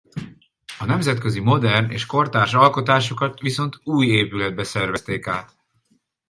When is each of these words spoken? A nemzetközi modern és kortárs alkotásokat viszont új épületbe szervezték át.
A 0.79 0.85
nemzetközi 0.85 1.39
modern 1.39 1.91
és 1.91 2.05
kortárs 2.05 2.53
alkotásokat 2.53 3.39
viszont 3.39 3.81
új 3.83 4.05
épületbe 4.07 4.63
szervezték 4.63 5.27
át. 5.27 5.55